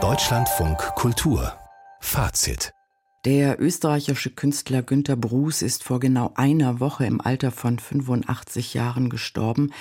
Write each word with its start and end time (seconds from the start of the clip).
Deutschlandfunk 0.00 0.78
Kultur 0.94 1.52
Fazit 1.98 2.72
der 3.24 3.60
österreichische 3.60 4.30
Künstler 4.30 4.82
Günter 4.82 5.16
Bruß 5.16 5.62
ist 5.62 5.82
vor 5.82 5.98
genau 5.98 6.30
einer 6.36 6.78
Woche 6.78 7.06
im 7.06 7.20
Alter 7.20 7.50
von 7.50 7.80
85 7.80 8.74
Jahren 8.74 9.10
gestorben. 9.10 9.72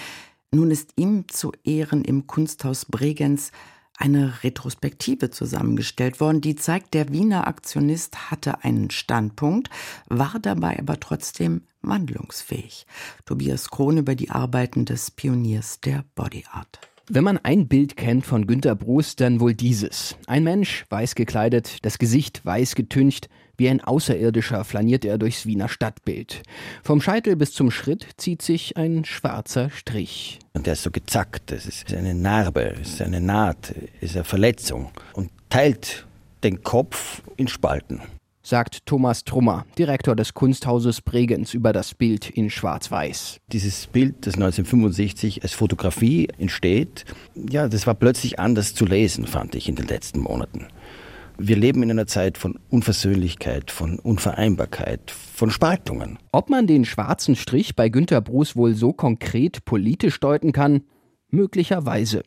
Nun 0.51 0.71
ist 0.71 0.93
ihm 0.95 1.27
zu 1.27 1.51
Ehren 1.63 2.03
im 2.03 2.25
Kunsthaus 2.25 2.85
Bregenz 2.85 3.51
eine 3.95 4.43
Retrospektive 4.43 5.29
zusammengestellt 5.29 6.19
worden, 6.19 6.41
die 6.41 6.55
zeigt, 6.55 6.95
der 6.95 7.11
Wiener 7.11 7.45
Aktionist 7.45 8.31
hatte 8.31 8.63
einen 8.63 8.89
Standpunkt, 8.89 9.69
war 10.07 10.39
dabei 10.41 10.79
aber 10.79 10.99
trotzdem 10.99 11.61
wandlungsfähig. 11.83 12.87
Tobias 13.25 13.69
Krohn 13.69 13.97
über 13.97 14.15
die 14.15 14.31
Arbeiten 14.31 14.85
des 14.85 15.11
Pioniers 15.11 15.81
der 15.81 16.03
Body 16.15 16.45
Art. 16.51 16.79
Wenn 17.09 17.23
man 17.23 17.37
ein 17.37 17.69
Bild 17.69 17.95
kennt 17.95 18.25
von 18.25 18.47
Günter 18.47 18.75
Bruß, 18.75 19.15
dann 19.15 19.39
wohl 19.39 19.53
dieses. 19.53 20.17
Ein 20.27 20.43
Mensch, 20.43 20.83
weiß 20.89 21.15
gekleidet, 21.15 21.85
das 21.85 21.99
Gesicht 21.99 22.45
weiß 22.45 22.75
getüncht, 22.75 23.29
wie 23.55 23.69
ein 23.69 23.79
Außerirdischer 23.79 24.65
flaniert 24.65 25.05
er 25.05 25.17
durchs 25.17 25.45
Wiener 25.45 25.69
Stadtbild. 25.69 26.43
Vom 26.83 26.99
Scheitel 26.99 27.37
bis 27.37 27.53
zum 27.53 27.71
Schritt 27.71 28.05
zieht 28.17 28.41
sich 28.41 28.75
ein 28.75 29.05
schwarzer 29.05 29.69
Strich. 29.69 30.39
Und 30.51 30.65
der 30.65 30.73
ist 30.73 30.83
so 30.83 30.91
gezackt, 30.91 31.49
das 31.51 31.65
ist 31.65 31.93
eine 31.93 32.13
Narbe, 32.13 32.75
das 32.77 32.89
ist 32.89 33.01
eine 33.01 33.21
Naht, 33.21 33.69
das 33.69 34.09
ist 34.09 34.15
eine 34.15 34.25
Verletzung 34.25 34.91
und 35.13 35.31
teilt 35.49 36.05
den 36.43 36.61
Kopf 36.61 37.21
in 37.37 37.47
Spalten 37.47 38.01
sagt 38.47 38.85
Thomas 38.85 39.25
Trummer, 39.25 39.65
Direktor 39.77 40.15
des 40.15 40.33
Kunsthauses 40.33 41.01
Bregenz, 41.01 41.53
über 41.53 41.73
das 41.73 41.93
Bild 41.93 42.29
in 42.29 42.49
Schwarz-Weiß. 42.49 43.41
Dieses 43.51 43.87
Bild, 43.87 44.25
das 44.25 44.35
1965 44.35 45.43
als 45.43 45.51
Fotografie 45.51 46.29
entsteht, 46.37 47.03
ja, 47.35 47.67
das 47.67 47.85
war 47.87 47.95
plötzlich 47.95 48.39
anders 48.39 48.73
zu 48.73 48.85
lesen, 48.85 49.27
fand 49.27 49.55
ich 49.55 49.67
in 49.67 49.75
den 49.75 49.87
letzten 49.87 50.21
Monaten. 50.21 50.67
Wir 51.37 51.57
leben 51.57 51.83
in 51.83 51.91
einer 51.91 52.07
Zeit 52.07 52.37
von 52.37 52.57
Unversöhnlichkeit, 52.69 53.69
von 53.69 53.99
Unvereinbarkeit, 53.99 55.11
von 55.11 55.51
Spaltungen. 55.51 56.17
Ob 56.31 56.49
man 56.49 56.67
den 56.67 56.85
schwarzen 56.85 57.35
Strich 57.35 57.75
bei 57.75 57.89
Günter 57.89 58.21
Bruß 58.21 58.55
wohl 58.55 58.73
so 58.73 58.93
konkret 58.93 59.65
politisch 59.65 60.19
deuten 60.19 60.53
kann, 60.53 60.81
Möglicherweise. 61.29 62.23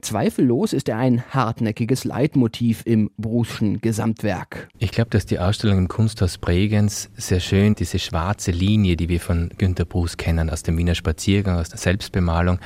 Zweifellos 0.00 0.72
ist 0.72 0.88
er 0.88 0.96
ein 0.96 1.24
hartnäckiges 1.30 2.04
Leitmotiv 2.04 2.82
im 2.84 3.10
Brußschen 3.18 3.80
Gesamtwerk. 3.80 4.68
Ich 4.78 4.92
glaube, 4.92 5.10
dass 5.10 5.26
die 5.26 5.40
Ausstellung 5.40 5.78
im 5.78 5.88
Kunsthaus 5.88 6.38
Bregenz 6.38 7.10
sehr 7.16 7.40
schön 7.40 7.74
diese 7.74 7.98
schwarze 7.98 8.52
Linie, 8.52 8.96
die 8.96 9.08
wir 9.08 9.20
von 9.20 9.50
Günter 9.58 9.84
Bruß 9.84 10.18
kennen, 10.18 10.50
aus 10.50 10.62
dem 10.62 10.78
Wiener 10.78 10.94
Spaziergang, 10.94 11.58
aus 11.58 11.68
der 11.68 11.78
Selbstbemalung, 11.78 12.60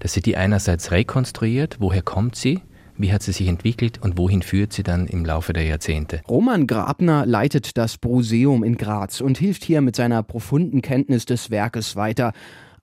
dass 0.00 0.14
sie 0.14 0.22
die 0.22 0.38
einerseits 0.38 0.92
rekonstruiert, 0.92 1.76
woher 1.78 2.02
kommt 2.02 2.36
sie, 2.36 2.62
wie 2.96 3.12
hat 3.12 3.22
sie 3.22 3.32
sich 3.32 3.48
entwickelt 3.48 4.00
und 4.00 4.16
wohin 4.16 4.40
führt 4.40 4.72
sie 4.72 4.84
dann 4.84 5.08
im 5.08 5.24
Laufe 5.24 5.52
der 5.52 5.64
Jahrzehnte? 5.64 6.22
Roman 6.28 6.66
Grabner 6.66 7.26
leitet 7.26 7.76
das 7.76 7.98
Bruseum 7.98 8.62
in 8.62 8.76
Graz 8.76 9.20
und 9.20 9.36
hilft 9.36 9.64
hier 9.64 9.80
mit 9.80 9.96
seiner 9.96 10.22
profunden 10.22 10.80
Kenntnis 10.80 11.26
des 11.26 11.50
Werkes 11.50 11.96
weiter. 11.96 12.32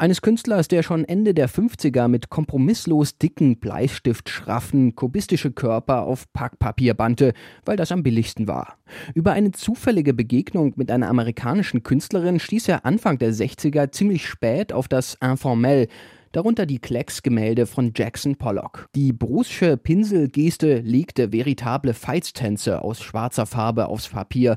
Eines 0.02 0.24
Künstlers, 0.24 0.68
der 0.68 0.82
schon 0.82 1.06
Ende 1.06 1.36
der 1.36 1.48
50er 1.48 2.08
mit 2.08 2.32
kompromisslos 2.32 3.20
dicken 3.20 3.60
Bleistiftschraffen 3.60 4.96
kubistische 4.96 5.52
Körper 5.52 6.02
auf 6.02 6.26
Packpapier 6.34 6.96
bannte, 6.96 7.34
weil 7.66 7.78
das 7.78 7.92
am 7.92 8.02
billigsten 8.02 8.48
war. 8.48 8.80
Über 9.14 9.34
eine 9.34 9.52
zufällige 9.52 10.16
Begegnung 10.16 10.74
mit 10.76 10.90
einer 10.90 11.08
amerikanischen 11.08 11.84
Künstlerin 11.84 12.40
stieß 12.40 12.70
er 12.70 12.84
Anfang 12.84 13.20
der 13.20 13.32
60er 13.32 13.92
ziemlich 13.92 14.26
spät 14.26 14.74
auf 14.74 14.88
das 14.88 15.20
Informell, 15.22 15.88
darunter 16.32 16.66
die 16.66 16.80
Klecks-Gemälde 16.80 17.68
von 17.68 17.92
Jackson 17.96 18.38
Pollock. 18.38 18.88
Die 18.96 19.14
Brußsche 19.14 19.78
Pinselgeste 19.78 20.80
legte 20.80 21.32
veritable 21.32 21.94
Feitstänze 21.94 22.82
aus 22.82 23.04
schwarzer 23.04 23.46
Farbe 23.46 23.86
aufs 23.86 24.10
Papier. 24.10 24.56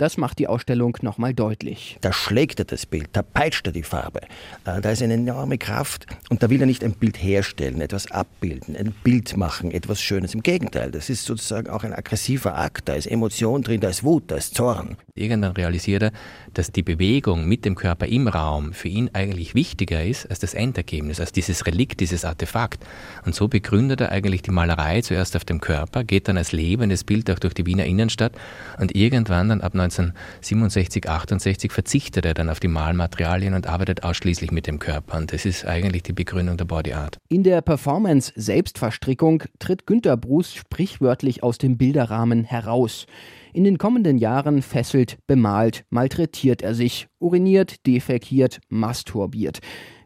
Das 0.00 0.16
macht 0.16 0.38
die 0.38 0.46
Ausstellung 0.46 0.96
nochmal 1.02 1.34
deutlich. 1.34 1.98
Da 2.02 2.12
schlägt 2.12 2.60
er 2.60 2.64
das 2.66 2.86
Bild, 2.86 3.08
da 3.14 3.22
peitscht 3.22 3.66
er 3.66 3.72
die 3.72 3.82
Farbe. 3.82 4.20
Äh, 4.64 4.80
da 4.80 4.92
ist 4.92 5.02
eine 5.02 5.14
enorme 5.14 5.58
Kraft 5.58 6.06
und 6.30 6.40
da 6.40 6.50
will 6.50 6.60
er 6.60 6.66
nicht 6.66 6.84
ein 6.84 6.92
Bild 6.92 7.20
herstellen, 7.20 7.80
etwas 7.80 8.08
abbilden, 8.12 8.76
ein 8.76 8.94
Bild 9.02 9.36
machen, 9.36 9.72
etwas 9.72 10.00
Schönes. 10.00 10.34
Im 10.34 10.44
Gegenteil, 10.44 10.92
das 10.92 11.10
ist 11.10 11.24
sozusagen 11.24 11.68
auch 11.68 11.82
ein 11.82 11.92
aggressiver 11.92 12.56
Akt. 12.56 12.88
Da 12.88 12.94
ist 12.94 13.06
Emotion 13.06 13.62
drin, 13.62 13.80
da 13.80 13.88
ist 13.88 14.04
Wut, 14.04 14.22
da 14.28 14.36
ist 14.36 14.54
Zorn. 14.54 14.96
Irgendwann 15.16 15.50
realisiert 15.50 16.04
er, 16.04 16.12
dass 16.54 16.70
die 16.70 16.84
Bewegung 16.84 17.48
mit 17.48 17.64
dem 17.64 17.74
Körper 17.74 18.06
im 18.06 18.28
Raum 18.28 18.74
für 18.74 18.86
ihn 18.86 19.10
eigentlich 19.14 19.56
wichtiger 19.56 20.04
ist 20.04 20.30
als 20.30 20.38
das 20.38 20.54
Endergebnis, 20.54 21.18
als 21.18 21.32
dieses 21.32 21.66
Relikt, 21.66 21.98
dieses 21.98 22.24
Artefakt. 22.24 22.86
Und 23.26 23.34
so 23.34 23.48
begründet 23.48 24.00
er 24.00 24.12
eigentlich 24.12 24.42
die 24.42 24.52
Malerei 24.52 25.00
zuerst 25.00 25.34
auf 25.34 25.44
dem 25.44 25.60
Körper, 25.60 26.04
geht 26.04 26.28
dann 26.28 26.36
als 26.36 26.52
lebendes 26.52 27.02
Bild 27.02 27.28
auch 27.32 27.40
durch 27.40 27.54
die 27.54 27.66
Wiener 27.66 27.84
Innenstadt 27.84 28.34
und 28.78 28.94
irgendwann 28.94 29.48
dann 29.48 29.60
ab 29.60 29.74
1967, 29.90 31.08
68 31.08 31.72
verzichtet 31.72 32.24
er 32.24 32.34
dann 32.34 32.50
auf 32.50 32.60
die 32.60 32.68
Malmaterialien 32.68 33.54
und 33.54 33.66
arbeitet 33.66 34.04
ausschließlich 34.04 34.50
mit 34.50 34.66
dem 34.66 34.78
Körper. 34.78 35.16
Und 35.16 35.32
das 35.32 35.44
ist 35.44 35.64
eigentlich 35.64 36.02
die 36.02 36.12
Begründung 36.12 36.56
der 36.56 36.66
Body 36.66 36.92
Art. 36.92 37.18
In 37.28 37.42
der 37.42 37.62
Performance 37.62 38.32
Selbstverstrickung 38.36 39.44
tritt 39.58 39.86
Günter 39.86 40.16
Bruß 40.16 40.54
sprichwörtlich 40.54 41.42
aus 41.42 41.58
dem 41.58 41.78
Bilderrahmen 41.78 42.44
heraus. 42.44 43.06
In 43.52 43.64
den 43.64 43.78
kommenden 43.78 44.18
Jahren 44.18 44.62
fesselt, 44.62 45.18
bemalt, 45.26 45.84
malträtiert 45.90 46.62
er 46.62 46.74
sich, 46.74 47.08
uriniert, 47.18 47.86
defekiert, 47.86 48.60
masturbiert. 48.68 49.60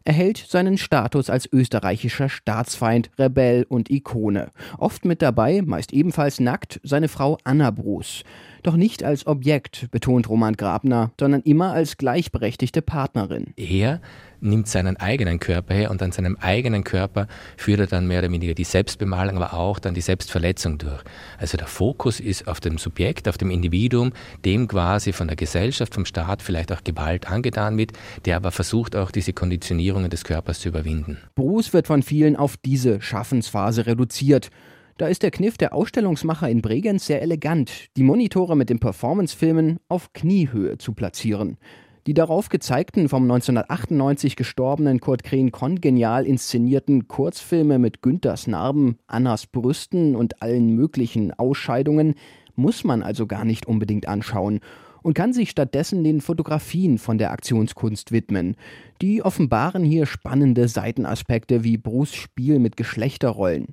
Er 0.05 0.13
hält 0.13 0.37
seinen 0.37 0.77
Status 0.77 1.29
als 1.29 1.47
österreichischer 1.51 2.27
Staatsfeind, 2.27 3.09
Rebell 3.17 3.65
und 3.69 3.89
Ikone. 3.89 4.51
Oft 4.77 5.05
mit 5.05 5.21
dabei, 5.21 5.61
meist 5.61 5.93
ebenfalls 5.93 6.41
nackt, 6.41 6.81
seine 6.83 7.07
Frau 7.07 7.37
Anna 7.45 7.71
Bruß. 7.71 8.23
Doch 8.63 8.75
nicht 8.75 9.03
als 9.03 9.25
Objekt, 9.27 9.87
betont 9.91 10.27
Roman 10.27 10.55
Grabner, 10.55 11.11
sondern 11.17 11.41
immer 11.41 11.71
als 11.71 11.95
gleichberechtigte 11.95 12.81
Partnerin. 12.81 13.53
Er 13.55 14.01
nimmt 14.43 14.67
seinen 14.67 14.97
eigenen 14.97 15.39
Körper 15.39 15.73
her 15.73 15.91
und 15.91 16.01
an 16.01 16.11
seinem 16.11 16.37
eigenen 16.39 16.83
Körper 16.83 17.27
führt 17.57 17.79
er 17.79 17.87
dann 17.87 18.07
mehr 18.07 18.19
oder 18.19 18.31
weniger 18.31 18.53
die 18.53 18.63
Selbstbemalung, 18.63 19.37
aber 19.37 19.53
auch 19.53 19.79
dann 19.79 19.93
die 19.93 20.01
Selbstverletzung 20.01 20.77
durch. 20.77 21.03
Also 21.37 21.57
der 21.57 21.67
Fokus 21.67 22.19
ist 22.19 22.47
auf 22.47 22.59
dem 22.59 22.77
Subjekt, 22.77 23.27
auf 23.27 23.37
dem 23.37 23.49
Individuum, 23.49 24.13
dem 24.45 24.67
quasi 24.67 25.13
von 25.13 25.27
der 25.27 25.35
Gesellschaft, 25.35 25.93
vom 25.93 26.05
Staat 26.05 26.41
vielleicht 26.41 26.71
auch 26.71 26.83
Gewalt 26.83 27.29
angetan 27.29 27.77
wird, 27.77 27.93
der 28.25 28.35
aber 28.35 28.51
versucht 28.51 28.95
auch 28.95 29.11
diese 29.11 29.33
Konditionierungen 29.33 30.09
des 30.09 30.23
Körpers 30.23 30.59
zu 30.59 30.69
überwinden. 30.69 31.17
Bruce 31.35 31.73
wird 31.73 31.87
von 31.87 32.03
vielen 32.03 32.35
auf 32.35 32.57
diese 32.57 33.01
Schaffensphase 33.01 33.85
reduziert. 33.85 34.49
Da 34.97 35.07
ist 35.07 35.23
der 35.23 35.31
Kniff 35.31 35.57
der 35.57 35.73
Ausstellungsmacher 35.73 36.47
in 36.49 36.61
Bregenz 36.61 37.07
sehr 37.07 37.21
elegant, 37.21 37.87
die 37.97 38.03
Monitore 38.03 38.55
mit 38.55 38.69
den 38.69 38.79
Performancefilmen 38.79 39.79
auf 39.89 40.13
Kniehöhe 40.13 40.77
zu 40.77 40.93
platzieren. 40.93 41.57
Die 42.05 42.13
darauf 42.13 42.49
gezeigten 42.49 43.07
vom 43.07 43.23
1998 43.23 44.35
gestorbenen 44.35 44.99
Kurt 44.99 45.23
Krehn 45.23 45.51
kongenial 45.51 46.25
inszenierten 46.25 47.07
Kurzfilme 47.07 47.79
mit 47.79 48.01
Günthers 48.01 48.45
Narben, 48.47 48.97
Annas 49.07 49.47
Brüsten 49.47 50.17
und 50.17 50.41
allen 50.41 50.75
möglichen 50.75 51.31
Ausscheidungen 51.31 52.15
muss 52.55 52.83
man 52.83 53.03
also 53.03 53.25
gar 53.25 53.45
nicht 53.45 53.67
unbedingt 53.67 54.07
anschauen 54.07 54.59
und 55.03 55.13
kann 55.13 55.33
sich 55.33 55.51
stattdessen 55.51 56.03
den 56.03 56.21
Fotografien 56.21 56.97
von 56.97 57.17
der 57.19 57.31
Aktionskunst 57.31 58.11
widmen. 58.11 58.55
Die 59.01 59.21
offenbaren 59.21 59.83
hier 59.83 60.05
spannende 60.05 60.67
Seitenaspekte 60.67 61.63
wie 61.63 61.77
Bruce 61.77 62.15
Spiel 62.15 62.57
mit 62.57 62.77
Geschlechterrollen. 62.77 63.67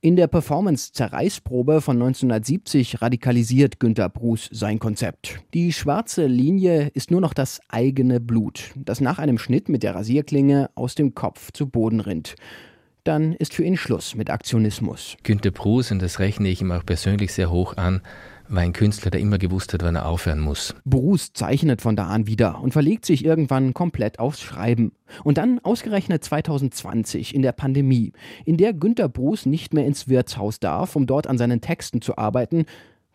In 0.00 0.16
der 0.16 0.26
Performance 0.26 0.92
Zerreißprobe 0.92 1.80
von 1.80 1.96
1970 1.96 3.00
radikalisiert 3.00 3.80
Günter 3.80 4.08
Bruce 4.08 4.50
sein 4.52 4.78
Konzept. 4.78 5.38
Die 5.54 5.72
schwarze 5.72 6.26
Linie 6.26 6.88
ist 6.94 7.10
nur 7.10 7.20
noch 7.20 7.32
das 7.32 7.60
eigene 7.68 8.20
Blut, 8.20 8.72
das 8.76 9.00
nach 9.00 9.18
einem 9.18 9.38
Schnitt 9.38 9.68
mit 9.68 9.82
der 9.82 9.94
Rasierklinge 9.94 10.70
aus 10.74 10.94
dem 10.94 11.14
Kopf 11.14 11.52
zu 11.52 11.68
Boden 11.68 12.00
rinnt 12.00 12.34
dann 13.04 13.32
ist 13.32 13.54
für 13.54 13.64
ihn 13.64 13.76
Schluss 13.76 14.14
mit 14.14 14.30
Aktionismus. 14.30 15.16
Günter 15.22 15.50
Bruce, 15.50 15.90
und 15.90 16.00
das 16.00 16.18
rechne 16.18 16.48
ich 16.48 16.60
ihm 16.60 16.70
auch 16.70 16.86
persönlich 16.86 17.32
sehr 17.32 17.50
hoch 17.50 17.76
an, 17.76 18.00
war 18.52 18.62
ein 18.62 18.72
Künstler, 18.72 19.10
der 19.10 19.20
immer 19.20 19.38
gewusst 19.38 19.72
hat, 19.72 19.82
wann 19.82 19.96
er 19.96 20.06
aufhören 20.06 20.40
muss. 20.40 20.74
Bruce 20.84 21.32
zeichnet 21.32 21.80
von 21.80 21.96
da 21.96 22.08
an 22.08 22.26
wieder 22.26 22.60
und 22.60 22.72
verlegt 22.72 23.04
sich 23.06 23.24
irgendwann 23.24 23.74
komplett 23.74 24.18
aufs 24.18 24.40
Schreiben. 24.40 24.92
Und 25.24 25.38
dann 25.38 25.58
ausgerechnet 25.60 26.24
2020 26.24 27.34
in 27.34 27.42
der 27.42 27.52
Pandemie, 27.52 28.12
in 28.44 28.56
der 28.56 28.72
Günter 28.72 29.08
Bruce 29.08 29.46
nicht 29.46 29.74
mehr 29.74 29.86
ins 29.86 30.08
Wirtshaus 30.08 30.60
darf, 30.60 30.96
um 30.96 31.06
dort 31.06 31.26
an 31.26 31.38
seinen 31.38 31.60
Texten 31.60 32.02
zu 32.02 32.18
arbeiten, 32.18 32.66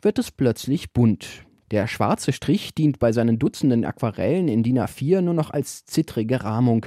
wird 0.02 0.20
es 0.20 0.32
plötzlich 0.32 0.94
bunt. 0.94 1.44
Der 1.72 1.88
schwarze 1.88 2.32
Strich 2.32 2.74
dient 2.74 3.00
bei 3.00 3.12
seinen 3.12 3.40
Dutzenden 3.40 3.84
Aquarellen 3.84 4.48
in 4.48 4.64
DIN 4.64 4.80
A4 4.80 5.22
nur 5.22 5.34
noch 5.34 5.52
als 5.52 5.86
zittrige 5.86 6.44
Rahmung. 6.44 6.86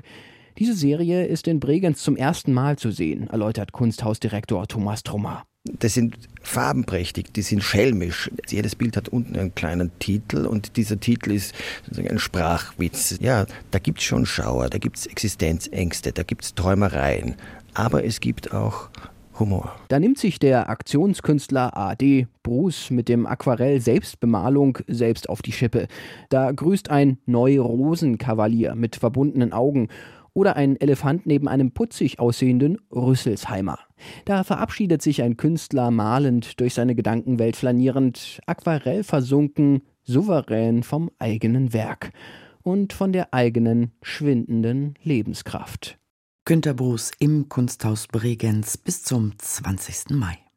Diese 0.58 0.74
Serie 0.74 1.26
ist 1.26 1.46
in 1.48 1.60
Bregenz 1.60 2.02
zum 2.02 2.16
ersten 2.16 2.52
Mal 2.52 2.76
zu 2.76 2.90
sehen, 2.90 3.28
erläutert 3.28 3.72
Kunsthausdirektor 3.72 4.66
Thomas 4.68 5.02
Trummer. 5.02 5.44
Das 5.64 5.92
sind 5.92 6.16
farbenprächtig, 6.42 7.32
die 7.34 7.42
sind 7.42 7.62
schelmisch. 7.62 8.30
Jedes 8.48 8.74
Bild 8.74 8.96
hat 8.96 9.10
unten 9.10 9.36
einen 9.36 9.54
kleinen 9.54 9.90
Titel 9.98 10.46
und 10.46 10.78
dieser 10.78 10.98
Titel 10.98 11.32
ist 11.32 11.54
sozusagen 11.84 12.08
ein 12.08 12.18
Sprachwitz. 12.18 13.18
Ja, 13.20 13.44
da 13.70 13.78
gibt 13.78 13.98
es 13.98 14.04
schon 14.04 14.24
Schauer, 14.24 14.70
da 14.70 14.78
gibt 14.78 14.96
es 14.96 15.06
Existenzängste, 15.06 16.12
da 16.12 16.22
gibt 16.22 16.44
es 16.44 16.54
Träumereien. 16.54 17.34
Aber 17.74 18.04
es 18.04 18.20
gibt 18.20 18.54
auch 18.54 18.88
Humor. 19.38 19.74
Da 19.88 19.98
nimmt 19.98 20.18
sich 20.18 20.38
der 20.38 20.70
Aktionskünstler 20.70 21.76
AD 21.76 22.26
Bruce 22.42 22.90
mit 22.90 23.08
dem 23.08 23.26
Aquarell 23.26 23.80
Selbstbemalung 23.80 24.78
selbst 24.86 25.28
auf 25.28 25.42
die 25.42 25.52
Schippe. 25.52 25.88
Da 26.30 26.52
grüßt 26.52 26.90
ein 26.90 27.18
Neu-Rosen-Kavalier 27.26 28.74
mit 28.74 28.96
verbundenen 28.96 29.52
Augen 29.52 29.88
oder 30.34 30.56
ein 30.56 30.76
Elefant 30.80 31.26
neben 31.26 31.48
einem 31.48 31.72
putzig 31.72 32.18
aussehenden 32.18 32.78
Rüsselsheimer. 32.90 33.78
Da 34.24 34.44
verabschiedet 34.44 35.02
sich 35.02 35.22
ein 35.22 35.36
Künstler 35.36 35.90
malend 35.90 36.60
durch 36.60 36.74
seine 36.74 36.94
Gedankenwelt 36.94 37.56
flanierend, 37.56 38.40
Aquarell 38.46 39.04
versunken, 39.04 39.82
souverän 40.02 40.82
vom 40.82 41.10
eigenen 41.18 41.72
Werk 41.72 42.12
und 42.62 42.92
von 42.92 43.12
der 43.12 43.32
eigenen 43.32 43.92
schwindenden 44.02 44.94
Lebenskraft. 45.02 45.98
Günter 46.44 46.74
Bruß 46.74 47.12
im 47.18 47.48
Kunsthaus 47.48 48.08
Bregenz 48.08 48.76
bis 48.76 49.04
zum 49.04 49.38
20. 49.38 50.10
Mai. 50.10 50.49